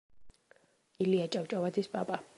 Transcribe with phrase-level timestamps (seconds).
[1.05, 2.23] ილია ჭავჭავაძის პაპა.